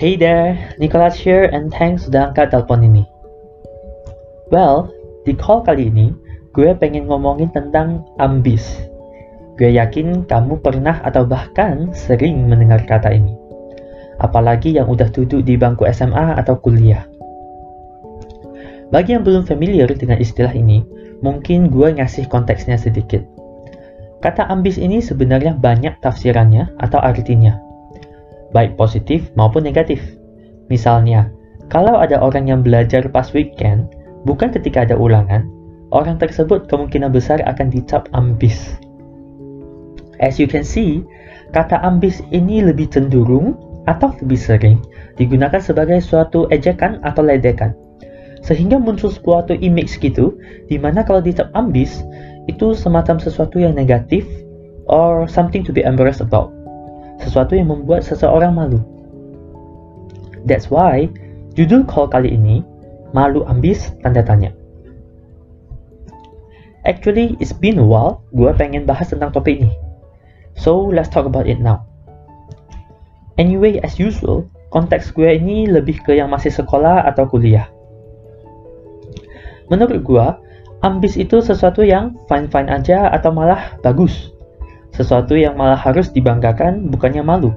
[0.00, 3.04] Hey there, Nicholas here and thanks sudah angkat telepon ini.
[4.48, 4.88] Well,
[5.28, 6.16] di call kali ini,
[6.56, 8.64] gue pengen ngomongin tentang ambis.
[9.60, 13.36] Gue yakin kamu pernah atau bahkan sering mendengar kata ini.
[14.24, 17.04] Apalagi yang udah duduk di bangku SMA atau kuliah.
[18.88, 20.80] Bagi yang belum familiar dengan istilah ini,
[21.20, 23.20] mungkin gue ngasih konteksnya sedikit.
[24.24, 27.60] Kata ambis ini sebenarnya banyak tafsirannya atau artinya,
[28.50, 30.00] baik positif maupun negatif.
[30.70, 31.30] Misalnya,
[31.70, 33.90] kalau ada orang yang belajar pas weekend,
[34.26, 35.46] bukan ketika ada ulangan,
[35.90, 38.78] orang tersebut kemungkinan besar akan dicap ambis.
[40.20, 41.02] As you can see,
[41.50, 44.78] kata ambis ini lebih cenderung atau lebih sering
[45.16, 47.74] digunakan sebagai suatu ejekan atau ledekan
[48.40, 50.36] sehingga muncul suatu image gitu
[50.68, 52.04] di mana kalau dicap ambis
[52.48, 54.24] itu semacam sesuatu yang negatif
[54.88, 56.48] or something to be embarrassed about
[57.20, 58.80] sesuatu yang membuat seseorang malu.
[60.48, 61.12] That's why
[61.54, 62.64] judul call kali ini
[63.12, 64.56] malu ambis tanda tanya.
[66.88, 69.76] Actually it's been a while gue pengen bahas tentang topik ini.
[70.56, 71.84] So let's talk about it now.
[73.36, 77.68] Anyway as usual konteks gue ini lebih ke yang masih sekolah atau kuliah.
[79.70, 80.42] Menurut gua,
[80.82, 84.29] ambis itu sesuatu yang fine-fine aja atau malah bagus.
[85.00, 87.56] Sesuatu yang malah harus dibanggakan bukannya malu.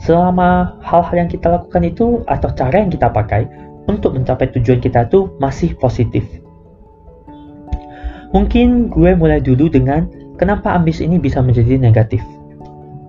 [0.00, 3.44] Selama hal-hal yang kita lakukan itu atau cara yang kita pakai
[3.84, 6.24] untuk mencapai tujuan kita itu masih positif.
[8.32, 10.08] Mungkin gue mulai dulu dengan
[10.40, 12.24] kenapa ambis ini bisa menjadi negatif.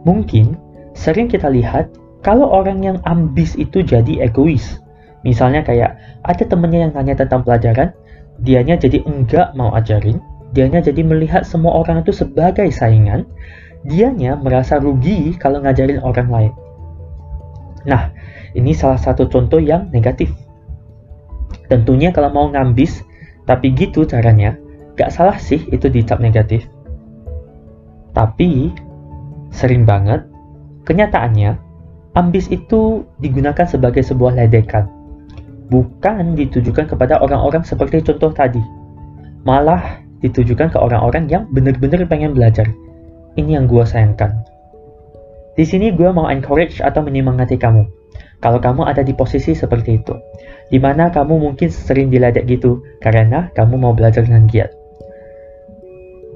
[0.03, 0.59] Mungkin
[0.91, 1.87] sering kita lihat
[2.27, 4.83] kalau orang yang ambis itu jadi egois.
[5.23, 5.95] Misalnya kayak
[6.27, 7.95] ada temennya yang tanya tentang pelajaran,
[8.43, 10.19] dianya jadi enggak mau ajarin,
[10.55, 13.27] dianya jadi melihat semua orang itu sebagai saingan,
[13.83, 16.53] dianya merasa rugi kalau ngajarin orang lain.
[17.87, 18.11] Nah,
[18.55, 20.31] ini salah satu contoh yang negatif.
[21.71, 23.03] Tentunya kalau mau ngambis,
[23.47, 24.55] tapi gitu caranya,
[24.99, 26.67] gak salah sih itu dicap negatif.
[28.11, 28.71] Tapi,
[29.51, 30.25] sering banget,
[30.83, 31.55] kenyataannya,
[32.17, 34.97] ambis itu digunakan sebagai sebuah ledekan
[35.67, 38.63] bukan ditujukan kepada orang-orang seperti contoh tadi.
[39.43, 42.65] Malah ditujukan ke orang-orang yang benar-benar pengen belajar.
[43.37, 44.33] Ini yang gue sayangkan.
[45.57, 47.85] Di sini gue mau encourage atau menyemangati kamu.
[48.37, 50.13] Kalau kamu ada di posisi seperti itu,
[50.69, 54.69] di mana kamu mungkin sering diledek gitu karena kamu mau belajar dengan giat.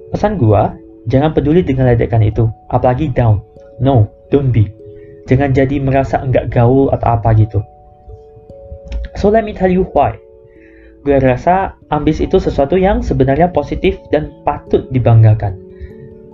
[0.09, 0.61] Pesan gue,
[1.05, 3.45] jangan peduli dengan ledekan itu, apalagi down.
[3.77, 4.73] No, don't be.
[5.29, 7.61] Jangan jadi merasa enggak gaul atau apa gitu.
[9.21, 10.17] So let me tell you why.
[11.01, 15.57] Gue rasa ambis itu sesuatu yang sebenarnya positif dan patut dibanggakan.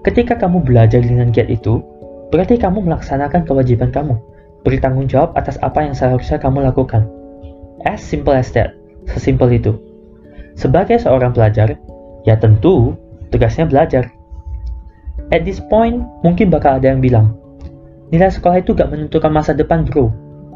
[0.04, 1.80] Ketika kamu belajar dengan giat itu,
[2.32, 4.20] berarti kamu melaksanakan kewajiban kamu,
[4.68, 7.08] bertanggung jawab atas apa yang seharusnya kamu lakukan.
[7.88, 8.76] As simple as that,
[9.08, 9.72] sesimpel itu.
[10.60, 11.80] Sebagai seorang pelajar,
[12.28, 13.00] ya tentu
[13.32, 14.12] tugasnya belajar.
[15.32, 17.40] At this point, mungkin bakal ada yang bilang,
[18.12, 20.12] nilai sekolah itu gak menentukan masa depan bro,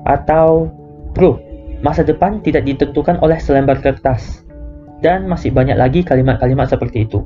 [0.07, 0.67] atau
[1.15, 1.39] bro,
[1.81, 4.45] Masa depan tidak ditentukan oleh selembar kertas,
[5.01, 7.25] dan masih banyak lagi kalimat-kalimat seperti itu.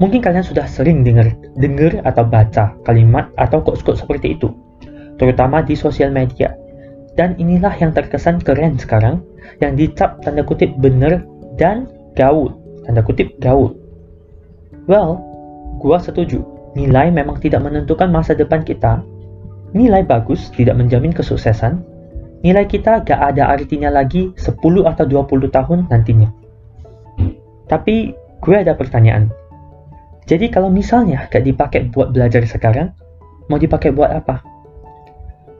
[0.00, 4.48] Mungkin kalian sudah sering dengar, dengar atau baca kalimat atau quotes-quotes seperti itu,
[5.20, 6.56] terutama di sosial media.
[7.12, 9.20] Dan inilah yang terkesan keren sekarang,
[9.60, 11.28] yang dicap tanda kutip bener
[11.60, 11.84] dan
[12.16, 12.56] gaul,
[12.88, 13.76] tanda kutip gaul.
[14.88, 15.20] Well,
[15.76, 16.40] gua setuju,
[16.72, 19.04] nilai memang tidak menentukan masa depan kita.
[19.76, 21.91] Nilai bagus tidak menjamin kesuksesan,
[22.42, 26.28] nilai kita gak ada artinya lagi 10 atau 20 tahun nantinya.
[27.70, 29.30] Tapi gue ada pertanyaan.
[30.26, 32.90] Jadi kalau misalnya gak dipakai buat belajar sekarang,
[33.46, 34.42] mau dipakai buat apa?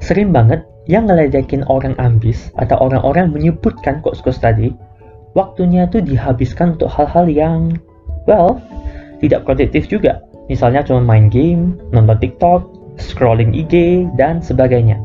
[0.03, 4.75] Sering banget yang ngeledekin orang ambis atau orang-orang menyebutkan quotes-quotes tadi,
[5.39, 7.79] waktunya tuh dihabiskan untuk hal-hal yang,
[8.27, 8.59] well,
[9.23, 10.19] tidak produktif juga.
[10.51, 12.67] Misalnya cuma main game, nonton TikTok,
[12.99, 14.99] scrolling IG, dan sebagainya.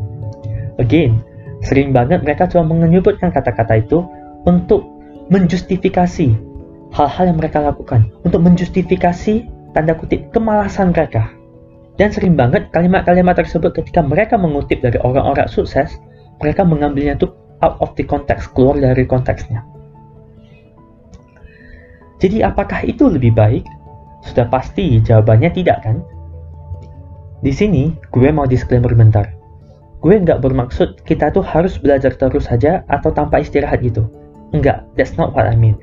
[0.81, 1.21] Again,
[1.65, 4.05] Sering banget mereka cuma menyebutkan kata-kata itu
[4.45, 4.85] untuk
[5.33, 6.27] menjustifikasi
[6.93, 9.43] hal-hal yang mereka lakukan, untuk menjustifikasi
[9.73, 11.33] tanda kutip kemalasan mereka.
[11.97, 15.97] Dan sering banget kalimat-kalimat tersebut ketika mereka mengutip dari orang-orang sukses,
[16.37, 17.27] mereka mengambilnya itu
[17.65, 19.65] out of the context, keluar dari konteksnya.
[22.21, 23.65] Jadi apakah itu lebih baik?
[24.25, 26.05] Sudah pasti jawabannya tidak kan?
[27.41, 29.36] Di sini gue mau disclaimer bentar
[30.01, 34.05] gue nggak bermaksud kita tuh harus belajar terus saja atau tanpa istirahat gitu.
[34.53, 35.75] Enggak, that's not what I mean.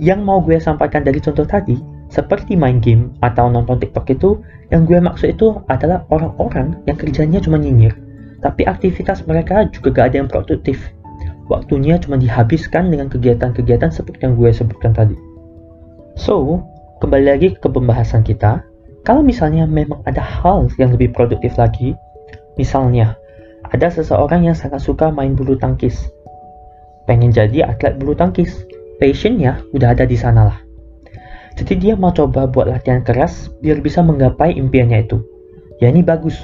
[0.00, 1.76] Yang mau gue sampaikan dari contoh tadi,
[2.08, 4.40] seperti main game atau nonton TikTok itu,
[4.72, 7.92] yang gue maksud itu adalah orang-orang yang kerjanya cuma nyinyir,
[8.40, 10.90] tapi aktivitas mereka juga gak ada yang produktif.
[11.52, 15.14] Waktunya cuma dihabiskan dengan kegiatan-kegiatan seperti yang gue sebutkan tadi.
[16.16, 16.64] So,
[17.04, 18.64] kembali lagi ke pembahasan kita.
[19.02, 21.92] Kalau misalnya memang ada hal yang lebih produktif lagi,
[22.60, 23.16] misalnya
[23.72, 26.10] ada seseorang yang sangat suka main bulu tangkis.
[27.08, 28.66] Pengen jadi atlet bulu tangkis.
[29.00, 30.58] Passionnya udah ada di sana lah.
[31.58, 35.18] Jadi dia mau coba buat latihan keras biar bisa menggapai impiannya itu.
[35.82, 36.38] Ya ini bagus,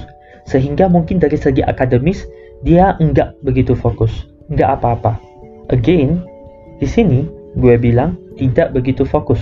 [0.44, 2.26] sehingga mungkin dari segi akademis
[2.66, 5.16] dia enggak begitu fokus, enggak apa-apa.
[5.70, 6.26] Again,
[6.82, 9.38] di sini gue bilang tidak begitu fokus,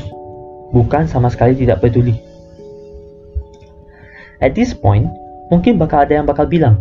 [0.77, 2.21] bukan sama sekali tidak peduli.
[4.45, 5.09] At this point,
[5.53, 6.79] mungkin bakal ada yang bakal bilang,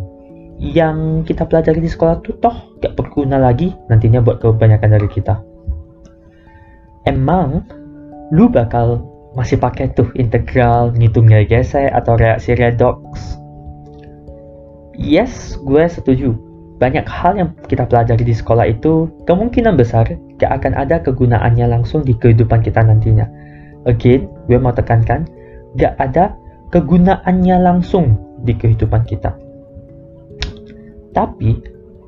[0.58, 5.36] yang kita pelajari di sekolah tuh toh gak berguna lagi nantinya buat kebanyakan dari kita.
[7.06, 7.68] Emang,
[8.34, 9.04] lu bakal
[9.36, 13.36] masih pakai tuh integral, ngitung nilai gesek, atau reaksi redox
[14.96, 16.32] Yes, gue setuju.
[16.80, 20.08] Banyak hal yang kita pelajari di sekolah itu kemungkinan besar
[20.40, 23.28] gak akan ada kegunaannya langsung di kehidupan kita nantinya.
[23.84, 25.28] Again, gue mau tekankan,
[25.76, 26.40] gak ada
[26.72, 29.34] kegunaannya langsung di kehidupan kita.
[31.12, 31.58] Tapi,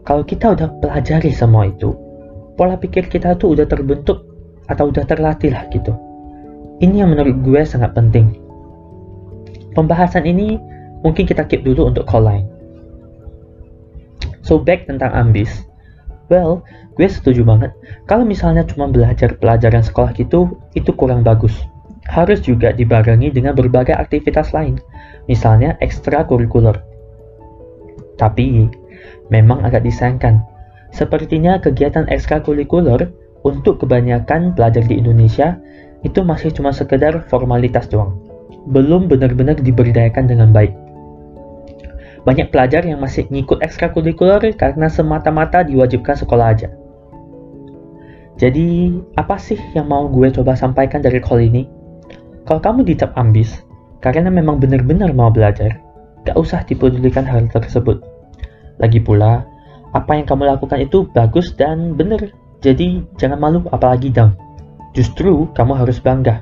[0.05, 1.91] kalau kita udah pelajari semua itu,
[2.53, 4.23] pola pikir kita tuh udah terbentuk
[4.69, 5.95] atau udah terlatih lah gitu.
[6.77, 8.37] Ini yang menurut gue sangat penting.
[9.73, 10.61] Pembahasan ini
[11.01, 12.47] mungkin kita keep dulu untuk call line.
[14.45, 15.49] So back tentang ambis.
[16.27, 16.63] Well,
[16.99, 17.71] gue setuju banget.
[18.05, 21.55] Kalau misalnya cuma belajar pelajaran sekolah gitu, itu kurang bagus.
[22.07, 24.79] Harus juga dibarengi dengan berbagai aktivitas lain,
[25.27, 26.79] misalnya ekstrakurikuler.
[28.15, 28.71] Tapi,
[29.29, 30.41] memang agak disayangkan.
[30.95, 33.11] Sepertinya kegiatan ekstrakurikuler
[33.43, 35.59] untuk kebanyakan pelajar di Indonesia
[36.01, 38.17] itu masih cuma sekedar formalitas doang.
[38.71, 40.73] Belum benar-benar diberdayakan dengan baik.
[42.23, 46.69] Banyak pelajar yang masih ngikut ekstrakurikuler karena semata-mata diwajibkan sekolah aja.
[48.37, 51.76] Jadi, apa sih yang mau gue coba sampaikan dari call ini?
[52.47, 53.67] Kalau kamu dicap ambis,
[53.99, 55.83] karena memang benar-benar mau belajar,
[56.23, 57.99] gak usah dipedulikan hal tersebut.
[58.79, 59.43] Lagi pula,
[59.91, 62.31] apa yang kamu lakukan itu bagus dan benar,
[62.63, 64.31] jadi jangan malu apalagi down.
[64.95, 66.39] Justru kamu harus bangga.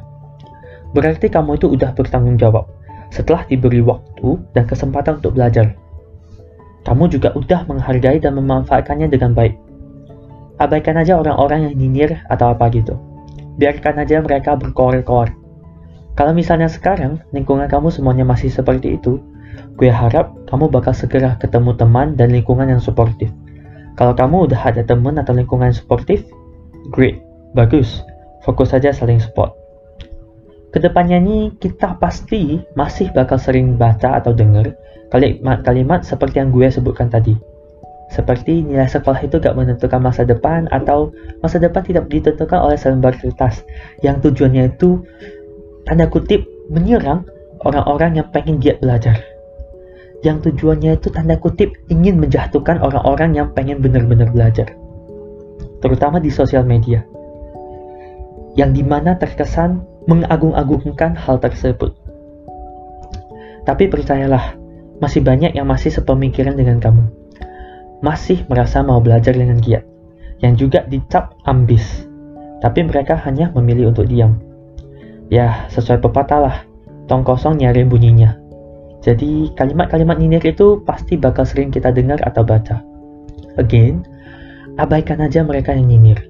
[0.93, 2.69] Berarti kamu itu udah bertanggung jawab
[3.09, 5.73] setelah diberi waktu dan kesempatan untuk belajar.
[6.85, 9.57] Kamu juga udah menghargai dan memanfaatkannya dengan baik.
[10.61, 12.93] Abaikan aja orang-orang yang nyinyir atau apa gitu.
[13.57, 15.44] Biarkan aja mereka berkoar-koar.
[16.15, 19.19] Kalau misalnya sekarang lingkungan kamu semuanya masih seperti itu,
[19.75, 23.27] gue harap kamu bakal segera ketemu teman dan lingkungan yang suportif.
[24.00, 26.23] Kalau kamu udah ada teman atau lingkungan yang suportif,
[26.95, 27.19] great,
[27.51, 28.03] bagus.
[28.47, 29.51] Fokus saja saling support.
[30.71, 34.75] Ke depannya nih kita pasti masih bakal sering baca atau dengar
[35.12, 37.35] kalimat-kalimat seperti yang gue sebutkan tadi.
[38.06, 41.09] Seperti nilai sekolah itu gak menentukan masa depan atau
[41.41, 43.65] masa depan tidak ditentukan oleh selembar kertas
[44.06, 45.01] yang tujuannya itu
[45.85, 46.43] tanda kutip
[46.73, 47.25] menyerang
[47.61, 49.21] orang-orang yang pengen giat belajar.
[50.25, 54.73] Yang tujuannya itu tanda kutip ingin menjatuhkan orang-orang yang pengen benar-benar belajar.
[55.85, 57.05] Terutama di sosial media.
[58.57, 61.93] Yang di mana terkesan mengagung-agungkan hal tersebut.
[63.65, 64.57] Tapi percayalah,
[65.01, 67.05] masih banyak yang masih sepemikiran dengan kamu.
[68.05, 69.81] Masih merasa mau belajar dengan giat,
[70.41, 72.05] yang juga dicap ambis.
[72.62, 74.44] Tapi mereka hanya memilih untuk diam.
[75.34, 76.58] Ya, sesuai pepatah lah,
[77.10, 78.38] tong kosong nyari bunyinya.
[79.01, 82.82] Jadi, kalimat-kalimat nyinyir itu pasti bakal sering kita dengar atau baca.
[83.58, 84.05] Again,
[84.82, 86.25] abaikan aja mereka yang nyinyir.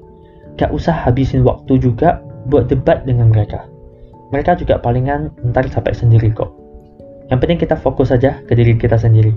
[0.56, 3.68] Gak usah habisin waktu juga buat debat dengan mereka.
[4.32, 6.52] Mereka juga palingan ntar capek sendiri kok.
[7.32, 9.32] Yang penting kita fokus saja ke diri kita sendiri.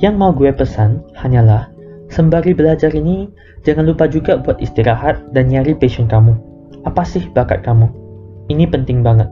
[0.00, 1.72] Yang mau gue pesan hanyalah,
[2.12, 3.32] sembari belajar ini,
[3.64, 6.45] jangan lupa juga buat istirahat dan nyari passion kamu.
[6.86, 7.90] Apa sih bakat kamu?
[8.46, 9.26] Ini penting banget.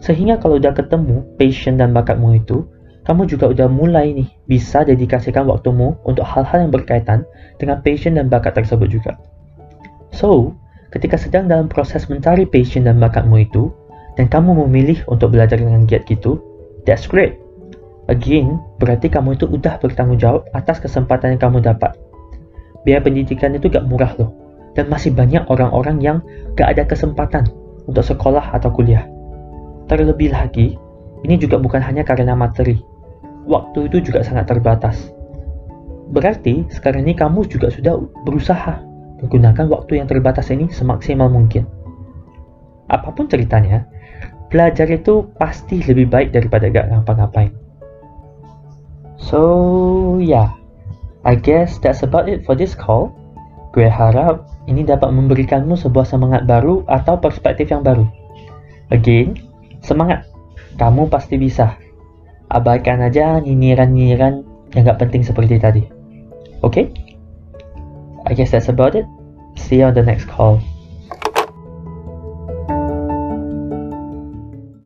[0.00, 2.64] Sehingga kalau udah ketemu passion dan bakatmu itu,
[3.04, 7.28] kamu juga udah mulai nih bisa dedikasikan waktumu untuk hal-hal yang berkaitan
[7.60, 9.20] dengan passion dan bakat tersebut juga.
[10.08, 10.56] So,
[10.88, 13.68] ketika sedang dalam proses mencari passion dan bakatmu itu,
[14.16, 16.40] dan kamu memilih untuk belajar dengan giat gitu,
[16.88, 17.36] that's great.
[18.08, 21.92] Again, berarti kamu itu udah bertanggung jawab atas kesempatan yang kamu dapat.
[22.88, 24.32] Biaya pendidikan itu gak murah loh,
[24.74, 26.18] dan masih banyak orang-orang yang
[26.54, 27.46] gak ada kesempatan
[27.86, 29.06] untuk sekolah atau kuliah.
[29.90, 30.78] Terlebih lagi,
[31.26, 32.78] ini juga bukan hanya karena materi.
[33.50, 35.10] Waktu itu juga sangat terbatas.
[36.10, 38.82] Berarti sekarang ini kamu juga sudah berusaha
[39.22, 41.66] menggunakan waktu yang terbatas ini semaksimal mungkin.
[42.90, 43.86] Apa pun ceritanya,
[44.50, 47.54] belajar itu pasti lebih baik daripada gak ngapa-ngapain.
[49.20, 50.56] So, yeah.
[51.22, 53.12] I guess that's about it for this call.
[53.76, 58.04] Gue harap ini dapat memberikanmu sebuah semangat baru atau perspektif yang baru.
[58.92, 59.38] Again,
[59.80, 60.26] semangat.
[60.76, 61.78] Kamu pasti bisa.
[62.50, 64.42] Abaikan aja nyinyiran-nyinyiran
[64.74, 65.82] yang gak penting seperti tadi.
[66.60, 66.90] Okay?
[68.26, 69.06] I guess that's about it.
[69.56, 70.60] See you on the next call.